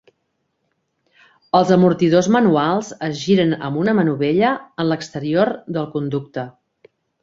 [1.59, 6.53] Els amortidors manuals es giren amb una manovella en l'exterior del conducte.